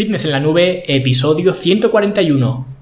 [0.00, 2.79] Fitness en la Nube, episodio 141.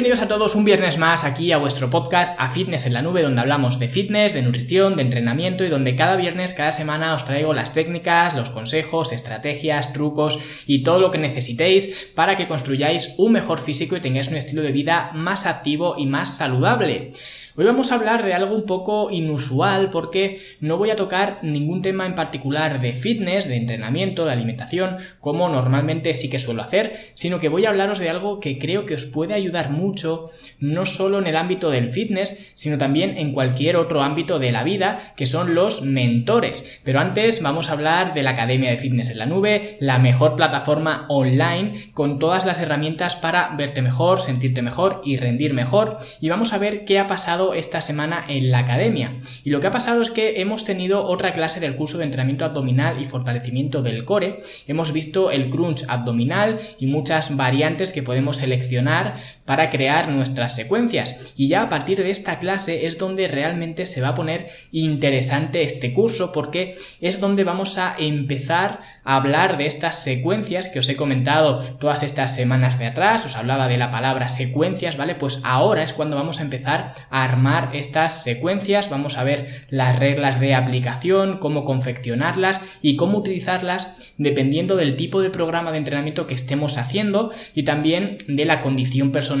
[0.00, 3.20] Bienvenidos a todos un viernes más aquí a vuestro podcast A Fitness en la Nube,
[3.20, 7.26] donde hablamos de fitness, de nutrición, de entrenamiento y donde cada viernes, cada semana os
[7.26, 13.12] traigo las técnicas, los consejos, estrategias, trucos y todo lo que necesitéis para que construyáis
[13.18, 17.12] un mejor físico y tengáis un estilo de vida más activo y más saludable.
[17.56, 21.82] Hoy vamos a hablar de algo un poco inusual porque no voy a tocar ningún
[21.82, 26.96] tema en particular de fitness, de entrenamiento, de alimentación, como normalmente sí que suelo hacer,
[27.14, 30.86] sino que voy a hablaros de algo que creo que os puede ayudar mucho, no
[30.86, 35.00] solo en el ámbito del fitness, sino también en cualquier otro ámbito de la vida,
[35.16, 36.80] que son los mentores.
[36.84, 40.36] Pero antes vamos a hablar de la Academia de Fitness en la Nube, la mejor
[40.36, 45.96] plataforma online con todas las herramientas para verte mejor, sentirte mejor y rendir mejor.
[46.20, 49.14] Y vamos a ver qué ha pasado esta semana en la academia.
[49.44, 52.44] Y lo que ha pasado es que hemos tenido otra clase del curso de entrenamiento
[52.44, 54.38] abdominal y fortalecimiento del core.
[54.66, 59.16] Hemos visto el crunch abdominal y muchas variantes que podemos seleccionar
[59.50, 61.34] para crear nuestras secuencias.
[61.36, 65.62] Y ya a partir de esta clase es donde realmente se va a poner interesante
[65.62, 70.88] este curso porque es donde vamos a empezar a hablar de estas secuencias que os
[70.88, 73.26] he comentado todas estas semanas de atrás.
[73.26, 75.16] Os hablaba de la palabra secuencias, ¿vale?
[75.16, 79.98] Pues ahora es cuando vamos a empezar a armar estas secuencias, vamos a ver las
[79.98, 86.28] reglas de aplicación, cómo confeccionarlas y cómo utilizarlas dependiendo del tipo de programa de entrenamiento
[86.28, 89.39] que estemos haciendo y también de la condición personal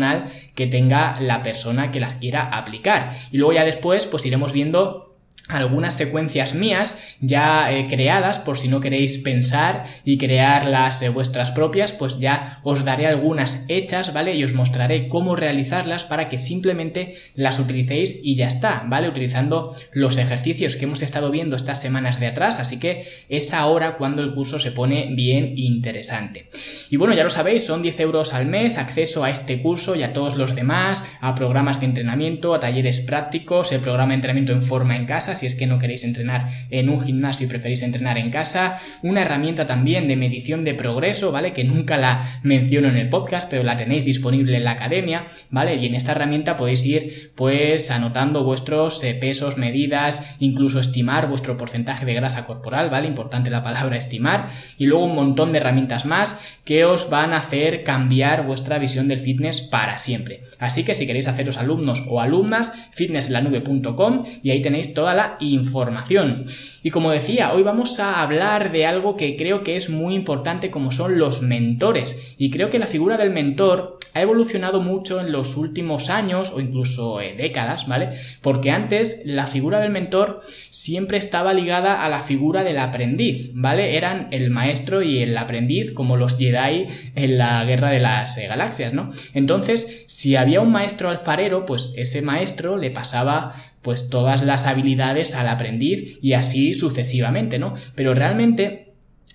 [0.54, 3.10] que tenga la persona que las quiera aplicar.
[3.30, 5.09] Y luego ya después pues iremos viendo
[5.52, 11.50] algunas secuencias mías ya eh, creadas por si no queréis pensar y crearlas las vuestras
[11.50, 16.38] propias pues ya os daré algunas hechas vale y os mostraré cómo realizarlas para que
[16.38, 21.80] simplemente las utilicéis y ya está vale utilizando los ejercicios que hemos estado viendo estas
[21.80, 26.48] semanas de atrás así que es ahora cuando el curso se pone bien interesante.
[26.90, 30.02] Y bueno ya lo sabéis son 10 euros al mes acceso a este curso y
[30.02, 34.52] a todos los demás a programas de entrenamiento a talleres prácticos el programa de entrenamiento
[34.52, 37.82] en forma en casa si es que no queréis entrenar en un gimnasio y preferís
[37.82, 41.52] entrenar en casa, una herramienta también de medición de progreso, ¿vale?
[41.52, 45.76] Que nunca la menciono en el podcast, pero la tenéis disponible en la academia, ¿vale?
[45.76, 51.56] Y en esta herramienta podéis ir pues anotando vuestros eh, pesos, medidas, incluso estimar vuestro
[51.56, 53.08] porcentaje de grasa corporal, ¿vale?
[53.08, 54.48] Importante la palabra estimar,
[54.78, 59.08] y luego un montón de herramientas más que os van a hacer cambiar vuestra visión
[59.08, 60.42] del fitness para siempre.
[60.58, 66.42] Así que si queréis haceros alumnos o alumnas, fitnesslanube.com y ahí tenéis toda la información.
[66.82, 70.70] Y como decía, hoy vamos a hablar de algo que creo que es muy importante
[70.70, 72.34] como son los mentores.
[72.38, 76.60] Y creo que la figura del mentor ha evolucionado mucho en los últimos años o
[76.60, 78.10] incluso eh, décadas, ¿vale?
[78.42, 83.96] Porque antes la figura del mentor siempre estaba ligada a la figura del aprendiz, ¿vale?
[83.96, 88.46] Eran el maestro y el aprendiz como los Jedi en la guerra de las eh,
[88.46, 89.10] galaxias, ¿no?
[89.34, 95.34] Entonces, si había un maestro alfarero, pues ese maestro le pasaba pues todas las habilidades
[95.34, 97.74] al aprendiz y así sucesivamente, ¿no?
[97.94, 98.89] Pero realmente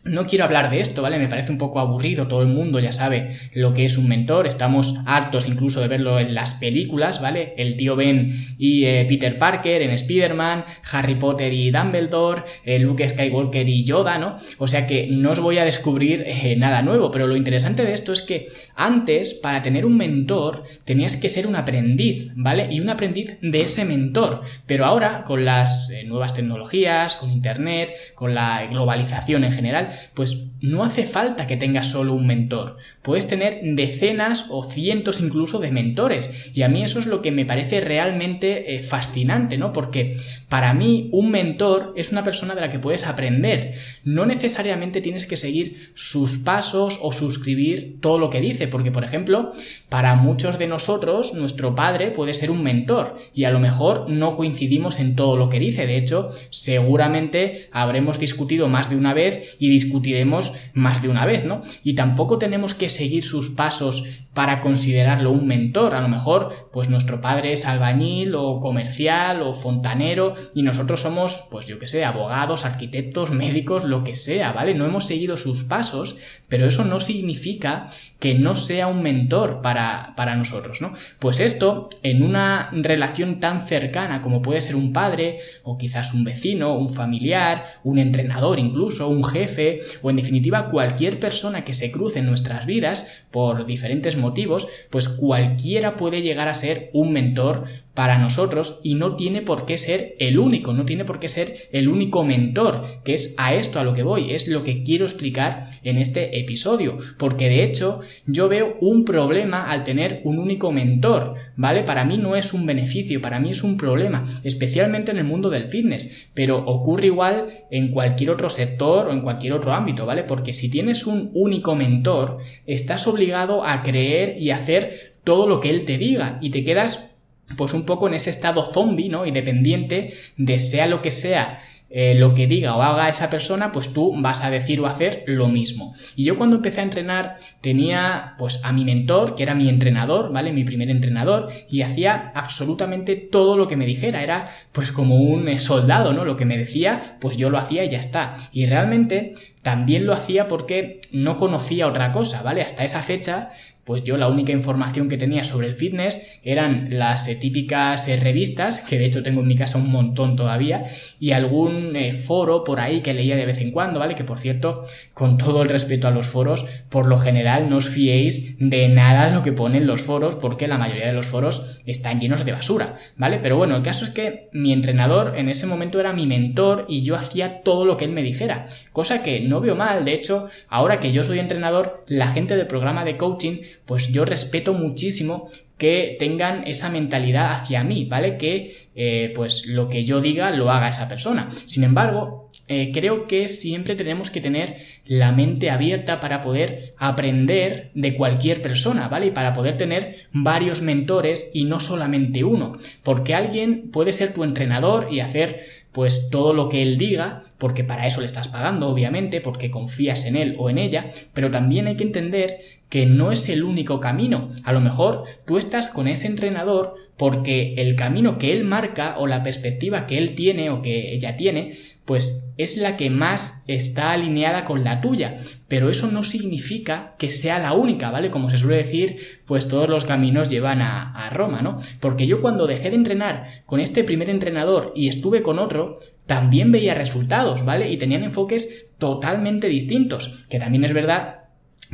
[0.05, 1.17] no quiero hablar de esto, ¿vale?
[1.17, 4.45] Me parece un poco aburrido, todo el mundo ya sabe lo que es un mentor,
[4.45, 7.53] estamos hartos incluso de verlo en las películas, ¿vale?
[7.57, 13.07] El tío Ben y eh, Peter Parker en Spider-Man, Harry Potter y Dumbledore, eh, Luke
[13.07, 14.37] Skywalker y Yoda, ¿no?
[14.59, 17.93] O sea que no os voy a descubrir eh, nada nuevo, pero lo interesante de
[17.93, 22.67] esto es que antes, para tener un mentor, tenías que ser un aprendiz, ¿vale?
[22.71, 28.35] Y un aprendiz de ese mentor, pero ahora con las nuevas tecnologías, con Internet, con
[28.35, 32.77] la globalización en general, pues no hace falta que tengas solo un mentor.
[33.01, 36.51] Puedes tener decenas o cientos incluso de mentores.
[36.53, 39.73] Y a mí eso es lo que me parece realmente eh, fascinante, ¿no?
[39.73, 40.17] Porque
[40.49, 43.73] para mí un mentor es una persona de la que puedes aprender.
[44.03, 49.03] No necesariamente tienes que seguir sus pasos o suscribir todo lo que dice, porque por
[49.03, 49.51] ejemplo,
[49.89, 54.35] para muchos de nosotros, nuestro padre puede ser un mentor y a lo mejor no
[54.35, 55.85] coincidimos en todo lo que dice.
[55.85, 61.45] De hecho, seguramente habremos discutido más de una vez y discutiremos más de una vez,
[61.45, 61.61] ¿no?
[61.83, 65.95] Y tampoco tenemos que seguir sus pasos para considerarlo un mentor.
[65.95, 71.47] A lo mejor, pues nuestro padre es albañil o comercial o fontanero y nosotros somos,
[71.51, 74.73] pues yo que sé, abogados, arquitectos, médicos, lo que sea, ¿vale?
[74.73, 76.17] No hemos seguido sus pasos,
[76.49, 77.87] pero eso no significa
[78.25, 80.95] que no sea un mentor para, para nosotros, ¿no?
[81.19, 86.23] Pues esto, en una relación tan cercana como puede ser un padre o quizás un
[86.23, 91.91] vecino, un familiar, un entrenador incluso, un jefe, o en definitiva cualquier persona que se
[91.91, 97.65] cruce en nuestras vidas por diferentes motivos, pues cualquiera puede llegar a ser un mentor
[97.95, 101.69] para nosotros y no tiene por qué ser el único, no tiene por qué ser
[101.71, 105.05] el único mentor, que es a esto a lo que voy, es lo que quiero
[105.05, 110.71] explicar en este episodio, porque de hecho yo veo un problema al tener un único
[110.71, 111.83] mentor, ¿vale?
[111.83, 115.49] Para mí no es un beneficio, para mí es un problema, especialmente en el mundo
[115.49, 120.23] del fitness, pero ocurre igual en cualquier otro sector o en cualquier otro ámbito, ¿vale?
[120.23, 125.69] Porque si tienes un único mentor, estás obligado a creer y hacer todo lo que
[125.69, 127.14] él te diga y te quedas
[127.57, 129.25] pues un poco en ese estado zombie, ¿no?
[129.25, 131.59] Y dependiente de sea lo que sea
[131.97, 135.23] eh, lo que diga o haga esa persona, pues tú vas a decir o hacer
[135.27, 135.93] lo mismo.
[136.17, 140.33] Y yo cuando empecé a entrenar tenía pues a mi mentor, que era mi entrenador,
[140.33, 140.51] ¿vale?
[140.51, 144.23] Mi primer entrenador, y hacía absolutamente todo lo que me dijera.
[144.23, 146.25] Era pues como un soldado, ¿no?
[146.25, 148.35] Lo que me decía, pues yo lo hacía y ya está.
[148.51, 149.33] Y realmente
[149.65, 152.61] también lo hacía porque no conocía otra cosa, ¿vale?
[152.61, 153.49] Hasta esa fecha
[153.85, 158.17] pues yo la única información que tenía sobre el fitness eran las eh, típicas eh,
[158.17, 160.83] revistas, que de hecho tengo en mi casa un montón todavía,
[161.19, 164.15] y algún eh, foro por ahí que leía de vez en cuando, ¿vale?
[164.15, 164.83] Que por cierto,
[165.13, 169.27] con todo el respeto a los foros, por lo general no os fiéis de nada
[169.27, 172.53] de lo que ponen los foros, porque la mayoría de los foros están llenos de
[172.53, 173.37] basura, ¿vale?
[173.37, 177.03] Pero bueno, el caso es que mi entrenador en ese momento era mi mentor y
[177.03, 180.49] yo hacía todo lo que él me dijera, cosa que no veo mal, de hecho,
[180.69, 185.49] ahora que yo soy entrenador, la gente del programa de coaching pues yo respeto muchísimo
[185.77, 188.37] que tengan esa mentalidad hacia mí, ¿vale?
[188.37, 191.49] Que eh, pues lo que yo diga lo haga esa persona.
[191.65, 197.91] Sin embargo, eh, creo que siempre tenemos que tener la mente abierta para poder aprender
[197.93, 199.27] de cualquier persona, ¿vale?
[199.27, 202.73] Y para poder tener varios mentores y no solamente uno.
[203.03, 205.63] Porque alguien puede ser tu entrenador y hacer
[205.95, 210.25] pues todo lo que él diga, porque para eso le estás pagando, obviamente, porque confías
[210.25, 212.59] en él o en ella, pero también hay que entender
[212.89, 214.49] que no es el único camino.
[214.65, 219.25] A lo mejor tú estás con ese entrenador porque el camino que él marca o
[219.25, 224.11] la perspectiva que él tiene o que ella tiene, pues es la que más está
[224.11, 225.37] alineada con la tuya.
[225.67, 228.29] Pero eso no significa que sea la única, ¿vale?
[228.29, 231.77] Como se suele decir, pues todos los caminos llevan a, Roma, ¿no?
[231.99, 235.97] Porque yo cuando dejé de entrenar con este primer entrenador y estuve con otro,
[236.27, 237.91] también veía resultados, ¿vale?
[237.91, 241.44] Y tenían enfoques totalmente distintos, que también es verdad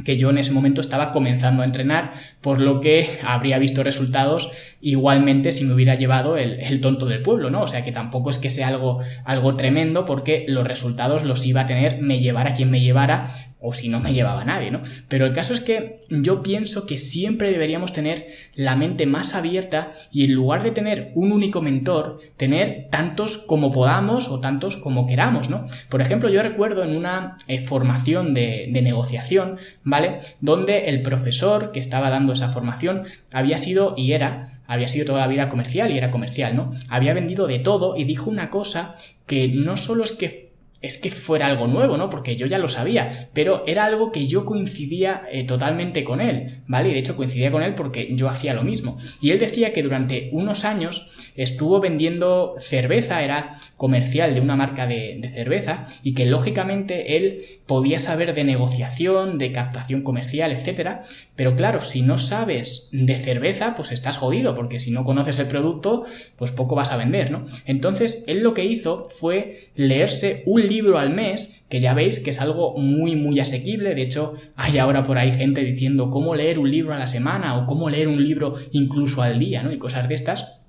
[0.05, 4.51] que yo en ese momento estaba comenzando a entrenar, por lo que habría visto resultados
[4.81, 7.61] igualmente si me hubiera llevado el, tonto del pueblo, ¿no?
[7.61, 11.61] O sea que tampoco es que sea algo, algo tremendo, porque los resultados los iba
[11.61, 13.27] a tener, me llevara quien me llevara,
[13.61, 14.81] o si no me llevaba nadie, ¿no?
[15.07, 19.91] Pero el caso es que yo pienso que siempre deberíamos tener la mente más abierta
[20.11, 25.05] y en lugar de tener un único mentor, tener tantos como podamos o tantos como
[25.05, 25.67] queramos, ¿no?
[25.89, 30.19] Por ejemplo, yo recuerdo en una eh, formación de, de negociación, ¿vale?
[30.39, 35.21] Donde el profesor que estaba dando esa formación había sido y era, había sido toda
[35.21, 36.71] la vida comercial y era comercial, ¿no?
[36.89, 38.95] Había vendido de todo y dijo una cosa
[39.27, 40.50] que no solo es que
[40.81, 42.09] es que fuera algo nuevo, ¿no?
[42.09, 46.61] Porque yo ya lo sabía, pero era algo que yo coincidía eh, totalmente con él,
[46.67, 46.89] ¿vale?
[46.89, 48.97] Y de hecho coincidía con él porque yo hacía lo mismo.
[49.21, 54.85] Y él decía que durante unos años estuvo vendiendo cerveza, era comercial de una marca
[54.85, 61.03] de, cerveza, y que lógicamente él podía saber de negociación, de captación comercial, etcétera,
[61.35, 65.47] pero claro, si no sabes de cerveza, pues estás jodido, porque si no conoces el
[65.47, 66.05] producto,
[66.37, 67.43] pues poco vas a vender, ¿no?
[67.65, 72.31] Entonces, él lo que hizo fue leerse un libro al mes, que ya veis que
[72.31, 73.93] es algo muy, muy asequible.
[73.93, 77.57] De hecho, hay ahora por ahí gente diciendo cómo leer un libro a la semana
[77.57, 79.71] o cómo leer un libro incluso al día, ¿no?
[79.71, 80.61] Y cosas de estas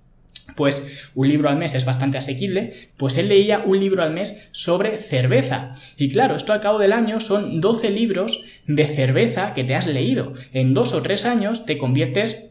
[0.56, 4.50] pues un libro al mes es bastante asequible, pues él leía un libro al mes
[4.52, 5.70] sobre cerveza.
[5.96, 9.86] Y claro, esto al cabo del año son 12 libros de cerveza que te has
[9.86, 10.34] leído.
[10.52, 12.50] En dos o tres años te conviertes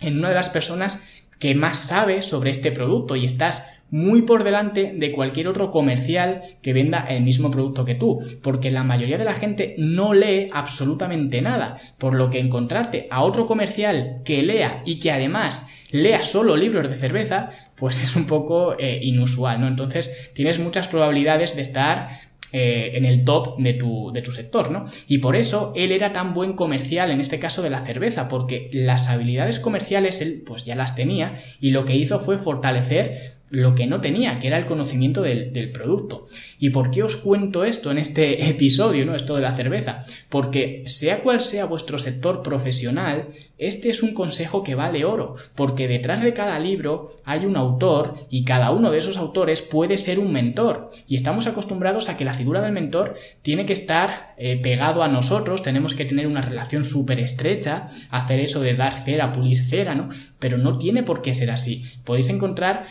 [0.00, 4.42] en una de las personas que más sabe sobre este producto y estás muy por
[4.42, 9.18] delante de cualquier otro comercial que venda el mismo producto que tú, porque la mayoría
[9.18, 14.42] de la gente no lee absolutamente nada, por lo que encontrarte a otro comercial que
[14.42, 19.60] lea y que además lea solo libros de cerveza, pues es un poco eh, inusual,
[19.60, 19.68] ¿no?
[19.68, 22.08] Entonces tienes muchas probabilidades de estar
[22.56, 24.84] eh, en el top de tu, de tu sector, ¿no?
[25.08, 28.70] Y por eso él era tan buen comercial en este caso de la cerveza, porque
[28.72, 33.74] las habilidades comerciales él pues ya las tenía y lo que hizo fue fortalecer lo
[33.74, 36.26] que no tenía, que era el conocimiento del, producto.
[36.58, 39.14] ¿Y por qué os cuento esto en este episodio, no?
[39.14, 40.04] Esto de la cerveza.
[40.28, 45.86] Porque sea cual sea vuestro sector profesional, este es un consejo que vale oro, porque
[45.86, 50.18] detrás de cada libro hay un autor y cada uno de esos autores puede ser
[50.18, 50.90] un mentor.
[51.06, 55.08] Y estamos acostumbrados a que la figura del mentor tiene que estar eh, pegado a
[55.08, 59.94] nosotros, tenemos que tener una relación súper estrecha, hacer eso de dar cera, pulir cera,
[59.94, 60.08] ¿no?
[60.40, 61.84] Pero no tiene por qué ser así.
[62.04, 62.86] Podéis encontrar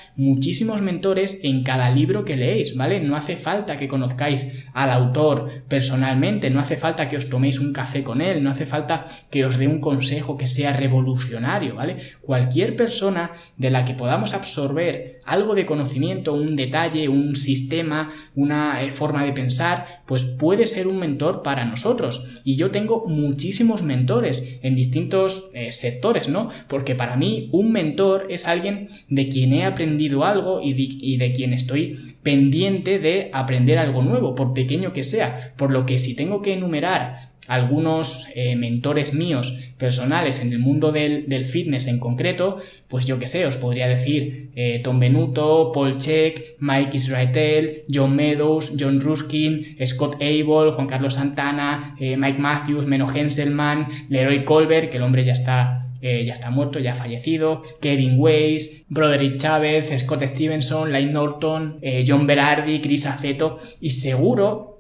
[0.54, 3.00] muchísimos mentores en cada libro que leéis, ¿vale?
[3.00, 7.74] No hace falta que conozcáis al autor personalmente, no hace falta que os toméis un
[7.74, 11.98] café con él, no hace falta que os dé un consejo que sea revolucionario, ¿vale?
[12.22, 18.84] Cualquier persona de la que podamos absorber algo de conocimiento, un detalle, un sistema, una
[18.84, 22.42] eh, forma de pensar, pues puede ser un mentor para nosotros.
[22.44, 26.50] Y yo tengo muchísimos mentores en distintos eh, sectores, ¿no?
[26.68, 31.34] Porque para mí un mentor es alguien de quien he aprendido algo y y de
[31.34, 35.54] quien estoy pendiente de aprender algo nuevo, por pequeño que sea.
[35.58, 40.92] Por lo que si tengo que enumerar algunos eh, mentores míos personales en el mundo
[40.92, 42.58] del, fitness en concreto,
[42.88, 48.16] pues yo que sé, os podría decir eh, Tom Benuto, Paul Check, Mike Israetel, John
[48.16, 54.90] Meadows, John Ruskin, Scott Abel, Juan Carlos Santana, eh, Mike Matthews, Meno Henselman, Leroy Colbert,
[54.90, 59.90] que el hombre ya está ya está muerto, ya ha fallecido, Kevin Weiss, Broderick Chávez,
[60.02, 64.73] Scott Stevenson, Lane Norton, John Berardi, Chris Aceto, y seguro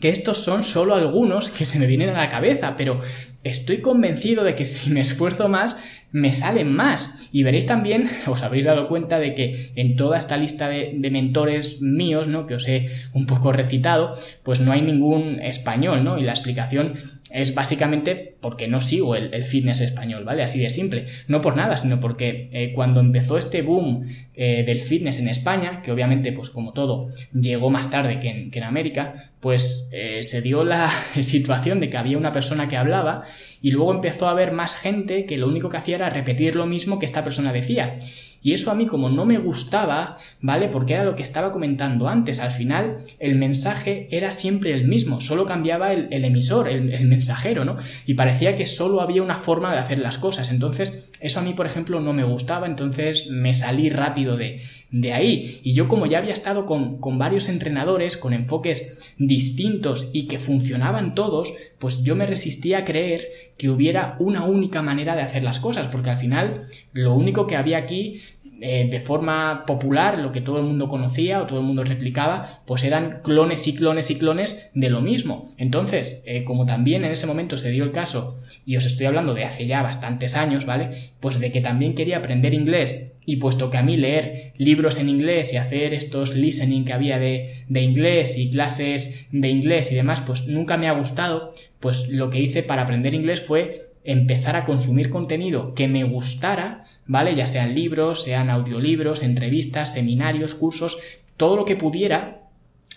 [0.00, 3.00] que estos son solo algunos que se me vienen a la cabeza, pero
[3.44, 5.76] estoy convencido de que si me esfuerzo más,
[6.10, 7.28] me salen más.
[7.32, 11.82] Y veréis también, os habréis dado cuenta de que en toda esta lista de, mentores
[11.82, 12.46] míos, ¿no?
[12.46, 14.12] Que os he un poco recitado,
[14.42, 16.18] pues no hay ningún español, ¿no?
[16.18, 16.94] Y la explicación
[17.30, 20.42] es básicamente porque no sigo el, fitness español, ¿vale?
[20.42, 21.06] Así de simple.
[21.26, 25.82] No por nada, sino porque eh, cuando empezó este boom eh, del fitness en España,
[25.82, 30.64] que obviamente, pues como todo, llegó más tarde que en, América, pues eh, se dio
[30.64, 33.24] la situación de que había una persona que hablaba
[33.62, 36.66] y luego empezó a haber más gente que lo único que hacía era repetir lo
[36.66, 37.96] mismo que esta persona decía.
[38.42, 40.68] Y eso a mí como no me gustaba, ¿vale?
[40.68, 42.40] Porque era lo que estaba comentando antes.
[42.40, 47.76] Al final el mensaje era siempre el mismo, solo cambiaba el, emisor, el, mensajero, ¿no?
[48.06, 50.50] Y parecía que solo había una forma de hacer las cosas.
[50.50, 54.60] Entonces eso a mí, por ejemplo, no me gustaba, entonces me salí rápido de,
[54.90, 55.60] de ahí.
[55.62, 60.38] Y yo como ya había estado con, con varios entrenadores, con enfoques distintos y que
[60.38, 65.42] funcionaban todos, pues yo me resistía a creer que hubiera una única manera de hacer
[65.42, 68.20] las cosas, porque al final lo único que había aquí
[68.60, 72.48] eh, de forma popular, lo que todo el mundo conocía o todo el mundo replicaba,
[72.66, 75.48] pues eran clones y clones y clones de lo mismo.
[75.58, 78.36] Entonces, eh, como también en ese momento se dio el caso,
[78.66, 80.90] y os estoy hablando de hace ya bastantes años, ¿vale?
[81.20, 85.08] Pues de que también quería aprender inglés y puesto que a mí leer libros en
[85.08, 89.94] inglés y hacer estos listening que había de, de, inglés y clases de inglés y
[89.94, 94.56] demás, pues nunca me ha gustado, pues lo que hice para aprender inglés fue empezar
[94.56, 97.34] a consumir contenido que me gustara, ¿vale?
[97.34, 100.98] Ya sean libros, sean audiolibros, entrevistas, seminarios, cursos,
[101.36, 102.48] todo lo que pudiera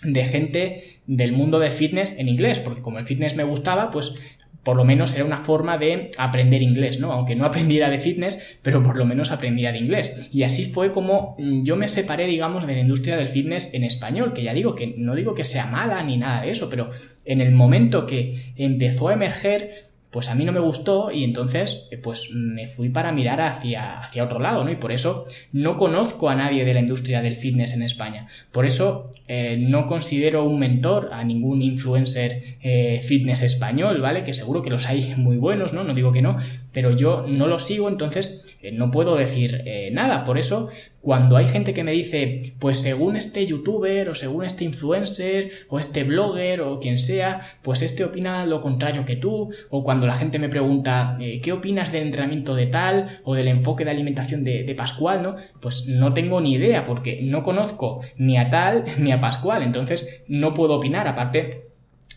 [0.02, 4.14] de gente del mundo del fitness en inglés, porque como el fitness me gustaba, pues
[4.62, 7.12] por lo menos era una forma de aprender inglés, ¿no?
[7.12, 10.30] Aunque no aprendiera de fitness, pero por lo menos aprendía de inglés.
[10.32, 14.32] Y así fue como yo me separé, digamos, de la industria del fitness en español,
[14.32, 16.88] que ya digo que no digo que sea mala ni nada de eso, pero
[17.26, 21.88] en el momento que empezó a emerger pues a mí no me gustó y entonces
[21.90, 24.70] eh, pues me fui para mirar hacia, hacia otro lado, ¿no?
[24.70, 28.28] Y por eso no conozco a nadie de la industria del fitness en España.
[28.52, 34.22] Por eso eh, no considero un mentor a ningún influencer eh, fitness español, ¿vale?
[34.22, 35.82] Que seguro que los hay muy buenos, ¿no?
[35.82, 36.36] No digo que no,
[36.72, 40.24] pero yo no lo sigo, entonces no puedo decir nada.
[40.24, 40.68] Por eso
[41.02, 45.78] cuando hay gente que me dice, pues según este youtuber o según este influencer o
[45.78, 50.14] este blogger o quien sea, pues este opina lo contrario que tú, o cuando la
[50.14, 54.44] gente me pregunta, eh, ¿qué opinas del entrenamiento de tal o del enfoque de alimentación
[54.44, 55.34] de, de Pascual, no?
[55.60, 60.24] Pues no tengo ni idea porque no conozco ni a tal ni a Pascual, entonces
[60.28, 61.71] no puedo opinar, aparte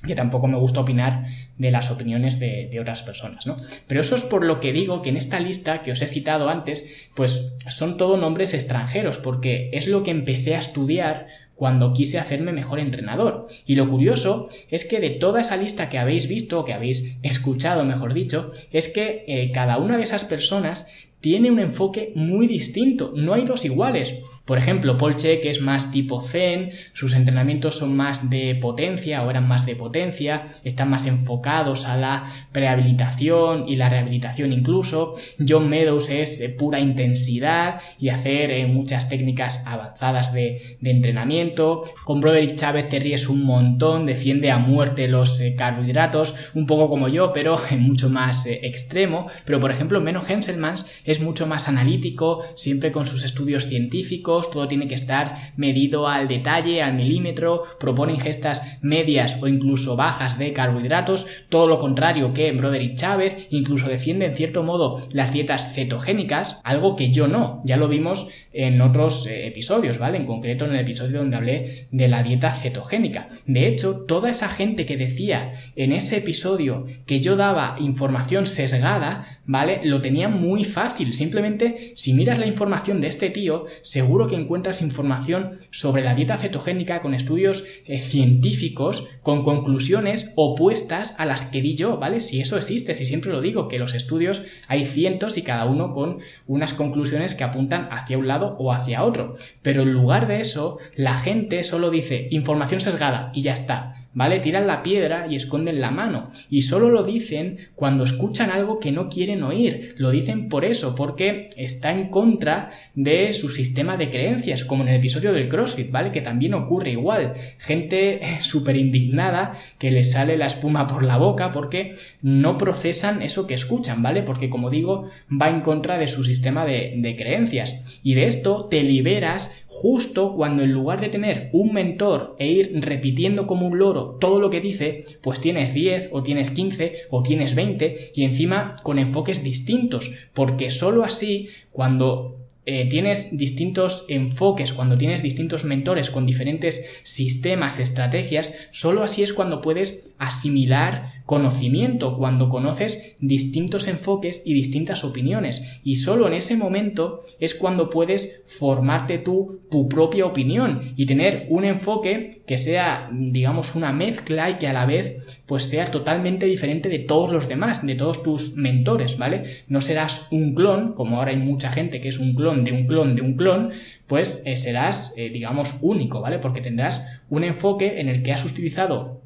[0.05, 1.25] que tampoco me gusta opinar
[1.57, 3.57] de las opiniones de, otras personas, ¿no?
[3.88, 6.50] Pero eso es por lo que digo que en esta lista que os he citado
[6.50, 12.19] antes, pues son todo nombres extranjeros, porque es lo que empecé a estudiar cuando quise
[12.19, 13.45] hacerme mejor entrenador.
[13.65, 17.83] Y lo curioso es que de toda esa lista que habéis visto, que habéis escuchado,
[17.85, 20.89] mejor dicho, es que eh, cada una de esas personas
[21.21, 24.21] tiene un enfoque muy distinto, no hay dos iguales.
[24.45, 29.29] Por ejemplo, Paul Check es más tipo Zen, sus entrenamientos son más de potencia o
[29.31, 35.15] eran más de potencia, están más enfocados a la prehabilitación y la rehabilitación incluso.
[35.47, 41.81] John Meadows es eh, pura intensidad y hacer eh, muchas técnicas avanzadas de, entrenamiento.
[42.03, 46.87] Con Broderick Chávez te ríes un montón, defiende a muerte los eh, carbohidratos, un poco
[46.87, 49.27] como yo, pero mucho más extremo.
[49.45, 54.67] Pero por ejemplo, Menno Henselmans es mucho más analítico, siempre con sus estudios científicos, todo
[54.67, 60.53] tiene que estar medido al detalle, al milímetro, propone ingestas medias o incluso bajas de
[60.53, 66.61] carbohidratos, todo lo contrario que Broderick Chávez, incluso defiende en cierto modo las dietas cetogénicas,
[66.63, 70.17] algo que yo no, ya lo vimos en otros eh, episodios, ¿vale?
[70.17, 73.27] En concreto en el episodio donde hablé de la dieta cetogénica.
[73.45, 79.39] De hecho, toda esa gente que decía en ese episodio que yo daba información sesgada,
[79.45, 79.81] ¿vale?
[79.83, 84.82] Lo tenía muy fácil, simplemente si miras la información de este tío, seguro que encuentras
[84.82, 91.62] información sobre la dieta cetogénica con estudios eh, científicos, con conclusiones opuestas a las que
[91.62, 92.22] di yo, ¿vale?
[92.22, 95.91] Si eso existe, si siempre lo digo, que los estudios hay cientos y cada uno
[95.91, 99.34] con unas conclusiones que apuntan hacia un lado o hacia otro.
[99.62, 104.04] Pero en lugar de eso, la gente solo dice información sesgada y ya está.
[104.15, 104.39] ¿Vale?
[104.39, 106.27] Tiran la piedra y esconden la mano.
[106.50, 109.93] Y solo lo dicen cuando escuchan algo que no quieren oír.
[109.98, 114.89] Lo dicen por eso, porque está en contra de su sistema de creencias, como en
[114.89, 116.12] el episodio del CrossFit, ¿vale?
[116.12, 117.34] Que también ocurre igual.
[117.60, 123.45] Gente súper indignada que les sale la espuma por la boca porque no procesan eso
[123.45, 124.24] que escuchan, ¿vale?
[124.24, 128.00] Porque como digo, va en contra de su sistema de, de creencias.
[128.01, 132.79] Y de esto te liberas justo cuando en lugar de tener un mentor e ir
[132.82, 137.22] repitiendo como un loro todo lo que dice, pues tienes 10 o tienes 15 o
[137.22, 144.74] tienes 20 y encima con enfoques distintos, porque solo así cuando eh, tienes distintos enfoques,
[144.74, 152.17] cuando tienes distintos mentores con diferentes sistemas, estrategias, solo así es cuando puedes asimilar conocimiento,
[152.17, 155.81] cuando conoces distintos enfoques y distintas opiniones.
[155.84, 161.48] Y solo en ese momento es cuando puedes formarte tú tu propia opinión y tener
[161.50, 166.45] un enfoque que sea, digamos, una mezcla y que a la vez pues sea totalmente
[166.45, 169.43] diferente de todos los demás, de todos tus mentores, ¿vale?
[169.67, 172.88] No serás un clon, como ahora hay mucha gente que es un clon de un
[172.88, 173.71] clon de un clon,
[174.07, 176.39] pues eh, serás, eh, digamos, único, ¿vale?
[176.39, 179.21] Porque tendrás un enfoque en el que has utilizado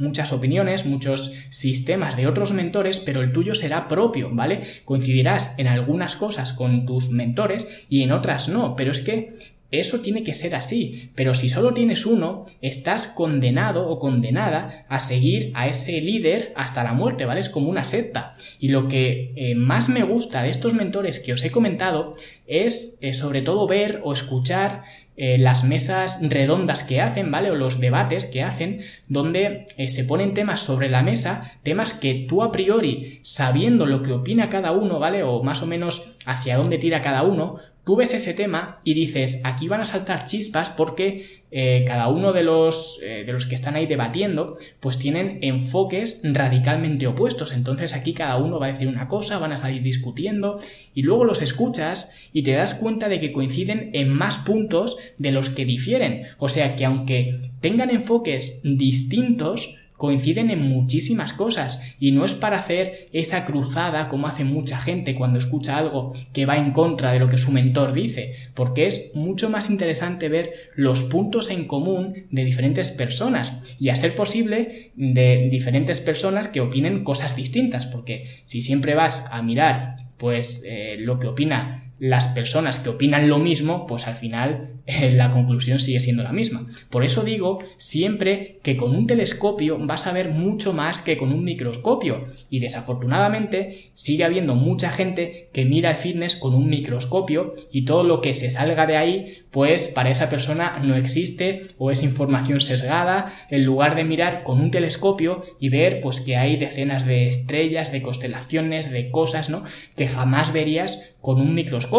[0.00, 4.60] muchas opiniones, muchos sistemas de otros mentores, pero el tuyo será propio, ¿vale?
[4.84, 9.28] Coincidirás en algunas cosas con tus mentores y en otras no, pero es que
[9.70, 14.98] eso tiene que ser así, pero si solo tienes uno, estás condenado o condenada a
[14.98, 17.40] seguir a ese líder hasta la muerte, ¿vale?
[17.40, 18.32] Es como una secta.
[18.58, 22.14] Y lo que eh, más me gusta de estos mentores que os he comentado
[22.46, 24.82] es eh, sobre todo ver o escuchar
[25.16, 27.50] eh, las mesas redondas que hacen, ¿vale?
[27.50, 32.42] O los debates que hacen, donde se ponen temas sobre la mesa, temas que tú
[32.42, 35.22] a priori, sabiendo lo que opina cada uno, ¿vale?
[35.22, 39.42] O más o menos hacia dónde tira cada uno, tú ves ese tema y dices,
[39.44, 43.54] aquí van a saltar chispas porque eh, cada uno de los, eh, de los que
[43.54, 47.52] están ahí debatiendo, pues tienen enfoques radicalmente opuestos.
[47.52, 50.60] Entonces aquí cada uno va a decir una cosa, van a salir discutiendo
[50.94, 55.32] y luego los escuchas y te das cuenta de que coinciden en más puntos de
[55.32, 56.22] los que difieren.
[56.38, 62.58] O sea que aunque tengan enfoques distintos, coinciden en muchísimas cosas y no es para
[62.58, 67.18] hacer esa cruzada como hace mucha gente cuando escucha algo que va en contra de
[67.18, 72.14] lo que su mentor dice, porque es mucho más interesante ver los puntos en común
[72.30, 78.24] de diferentes personas y a ser posible de diferentes personas que opinen cosas distintas, porque
[78.46, 83.38] si siempre vas a mirar pues eh, lo que opina las personas que opinan lo
[83.38, 86.64] mismo, pues al final eh, la conclusión sigue siendo la misma.
[86.88, 91.30] Por eso digo siempre que con un telescopio vas a ver mucho más que con
[91.30, 92.24] un microscopio.
[92.48, 98.02] Y desafortunadamente sigue habiendo mucha gente que mira el fitness con un microscopio y todo
[98.02, 102.62] lo que se salga de ahí, pues para esa persona no existe o es información
[102.62, 107.28] sesgada, en lugar de mirar con un telescopio y ver pues que hay decenas de
[107.28, 109.64] estrellas, de constelaciones, de cosas, ¿no?
[109.96, 111.89] Que jamás verías con un microscopio.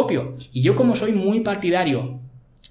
[0.52, 2.21] Y yo como soy muy partidario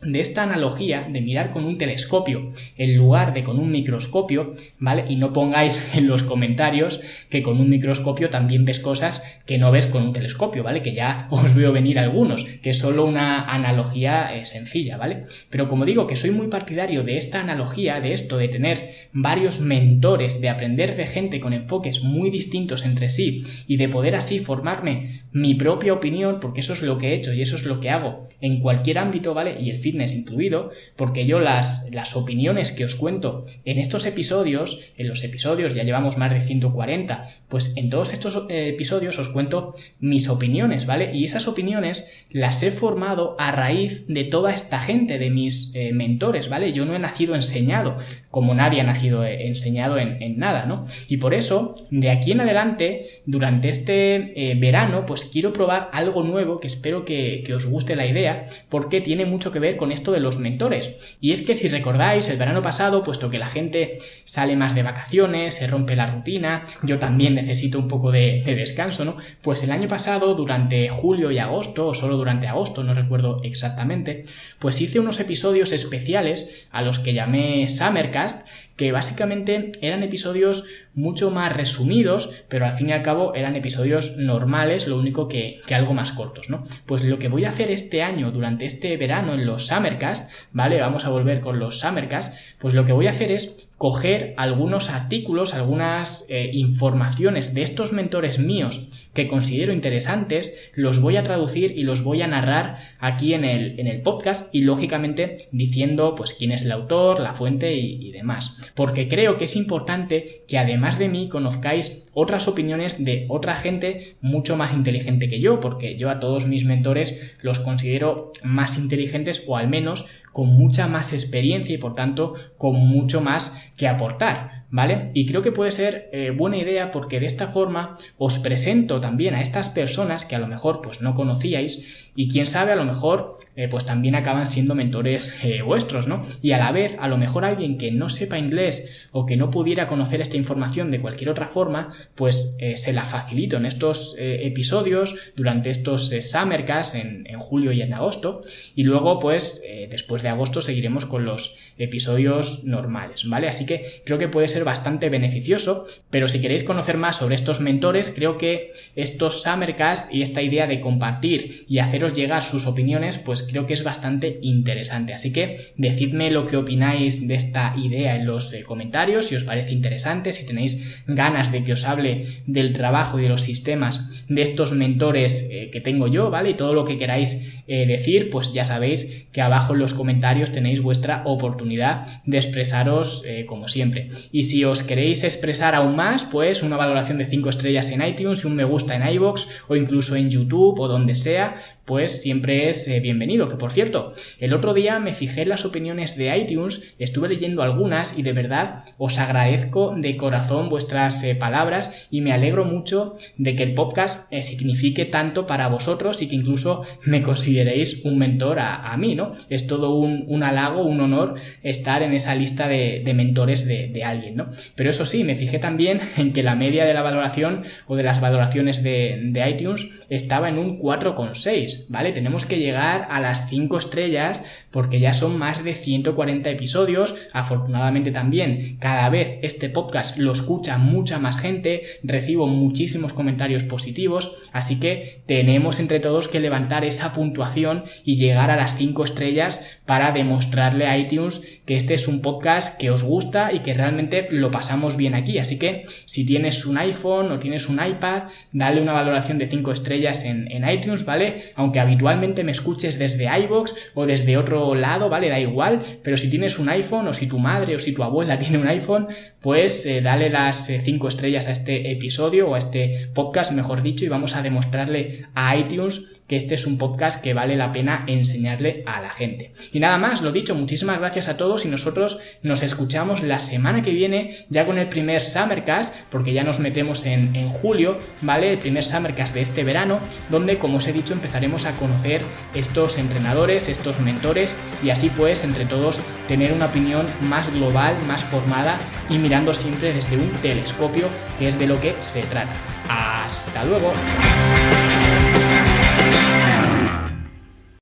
[0.03, 5.05] de esta analogía de mirar con un telescopio en lugar de con un microscopio, ¿vale?
[5.09, 9.71] Y no pongáis en los comentarios que con un microscopio también ves cosas que no
[9.71, 10.83] ves con un telescopio, ¿vale?
[10.83, 15.23] Que ya os veo venir algunos, que es solo una analogía eh, sencilla, ¿vale?
[15.51, 19.61] Pero como digo que soy muy partidario de esta analogía, de esto, de tener varios
[19.61, 24.39] mentores, de aprender de gente con enfoques muy distintos entre sí y de poder así
[24.39, 27.81] formarme mi propia opinión, porque eso es lo que he hecho y eso es lo
[27.81, 29.61] que hago en cualquier ámbito, ¿vale?
[29.61, 34.93] Y el fitness incluido, porque yo las, las opiniones que os cuento en estos episodios,
[34.97, 39.31] en los episodios ya llevamos más de 140, pues en todos estos eh, episodios os
[39.31, 41.11] cuento mis opiniones, ¿vale?
[41.13, 45.93] Y esas opiniones las he formado a raíz de toda esta gente, de mis eh,
[45.93, 46.73] mentores, ¿vale?
[46.73, 47.99] Yo no he nacido enseñado,
[48.31, 50.83] como nadie ha nacido eh, enseñado en, nada, ¿no?
[51.09, 56.61] Y por eso, de aquí en adelante, durante este verano, pues quiero probar algo nuevo
[56.61, 60.13] que espero que, que os guste la idea, porque tiene mucho que ver con esto
[60.13, 61.17] de los mentores.
[61.21, 64.83] Y es que si recordáis, el verano pasado, puesto que la gente sale más de
[64.83, 69.17] vacaciones, se rompe la rutina, yo también necesito un poco de, descanso, ¿no?
[69.41, 74.23] Pues el año pasado, durante julio y agosto, o solo durante agosto, no recuerdo exactamente,
[74.59, 78.47] pues hice unos episodios especiales a los que llamé Summercast,
[78.81, 80.65] que básicamente eran episodios
[80.95, 85.59] mucho más resumidos, pero al fin y al cabo eran episodios normales, lo único que,
[85.67, 86.63] que, algo más cortos, ¿no?
[86.87, 90.81] Pues lo que voy a hacer este año, durante este verano, en los Summercast, ¿vale?
[90.81, 94.91] Vamos a volver con los Summercast, pues lo que voy a hacer es coger algunos
[94.91, 101.73] artículos, algunas eh, informaciones de estos mentores míos que considero interesantes, los voy a traducir
[101.79, 106.35] y los voy a narrar aquí en el, en el podcast y lógicamente diciendo pues
[106.35, 108.71] quién es el autor, la fuente y, y demás.
[108.75, 114.15] Porque creo que es importante que además de mí conozcáis otras opiniones de otra gente
[114.21, 119.45] mucho más inteligente que yo, porque yo a todos mis mentores los considero más inteligentes
[119.47, 124.60] o al menos con mucha más experiencia y por tanto con mucho más que aportar.
[124.71, 125.11] ¿Vale?
[125.15, 129.35] Y creo que puede ser eh, buena idea porque de esta forma os presento también
[129.35, 132.85] a estas personas que a lo mejor pues no conocíais y quién sabe a lo
[132.85, 136.23] mejor eh, pues también acaban siendo mentores eh, vuestros, ¿no?
[136.43, 139.51] Y a la vez a lo mejor alguien que no sepa inglés o que no
[139.51, 145.33] pudiera conocer esta información de cualquier otra forma, pues se la facilito en estos episodios
[145.37, 148.43] durante estos Summercasts en, en, julio y en agosto
[148.77, 153.49] y luego pues después de agosto seguiremos con los episodios normales, ¿vale?
[153.49, 157.61] Así que creo que puede ser bastante beneficioso, pero si queréis conocer más sobre estos
[157.61, 163.19] mentores, creo que estos Summercast y esta idea de compartir y haceros llegar sus opiniones,
[163.19, 165.15] pues creo que es bastante interesante.
[165.15, 169.45] Así que decidme lo que opináis de esta idea en los eh, comentarios, si os
[169.45, 174.25] parece interesante, si tenéis ganas de que os hable del trabajo y de los sistemas
[174.29, 176.51] de estos mentores eh, que tengo yo, ¿vale?
[176.51, 180.53] Y todo lo que queráis eh, decir, pues ya sabéis que abajo en los comentarios
[180.53, 184.09] tenéis vuestra oportunidad de expresaros como siempre.
[184.51, 188.57] Si os queréis expresar aún más, pues una valoración de 5 estrellas en iTunes un
[188.57, 191.55] me gusta en iBox o incluso en YouTube o donde sea,
[191.91, 193.49] pues siempre es eh, bienvenido.
[193.49, 197.65] Que por cierto, el otro día me fijé en las opiniones de iTunes, estuve leyendo
[197.65, 203.15] algunas y de verdad os agradezco de corazón vuestras eh, palabras y me alegro mucho
[203.39, 208.19] de que el podcast eh, signifique tanto para vosotros y que incluso me consideréis un
[208.19, 209.33] mentor a, mí, ¿no?
[209.49, 214.37] Es todo un, halago, un honor estar en esa lista de, mentores de alguien.
[214.77, 218.05] Pero eso sí, me fijé también en que la media de la valoración o de
[218.05, 222.13] las valoraciones de, iTunes estaba en un 4,6, ¿vale?
[222.13, 227.15] Tenemos que llegar a las 5 estrellas porque ya son más de 140 episodios.
[227.33, 234.49] Afortunadamente también cada vez este podcast lo escucha mucha más gente, recibo muchísimos comentarios positivos,
[234.53, 239.80] así que tenemos entre todos que levantar esa puntuación y llegar a las 5 estrellas
[239.91, 244.29] para demostrarle a iTunes que este es un podcast que os gusta y que realmente
[244.31, 245.39] lo pasamos bien aquí.
[245.39, 249.73] Así que si tienes un iPhone o tienes un iPad, dale una valoración de 5
[249.73, 251.43] estrellas en, iTunes, ¿vale?
[251.57, 255.29] Aunque habitualmente me escuches desde iBox o desde otro lado, ¿vale?
[255.29, 258.39] Da igual, pero si tienes un iPhone o si tu madre o si tu abuela
[258.39, 259.09] tiene un iPhone,
[259.41, 263.83] pues eh, dale las 5 eh, estrellas a este episodio o a este podcast, mejor
[263.83, 267.73] dicho, y vamos a demostrarle a iTunes que este es un podcast que vale la
[267.73, 269.51] pena enseñarle a la gente.
[269.81, 273.93] Nada más, lo dicho, muchísimas gracias a todos y nosotros nos escuchamos la semana que
[273.93, 278.53] viene ya con el primer Summercast, porque ya nos metemos en, en julio, ¿vale?
[278.53, 282.23] El primer Summercast de este verano, donde, como os he dicho, empezaremos a conocer
[282.55, 288.23] estos entrenadores, estos mentores y así pues, entre todos, tener una opinión más global, más
[288.23, 291.07] formada y mirando siempre desde un telescopio,
[291.39, 292.53] que es de lo que se trata.
[292.87, 293.95] Hasta luego.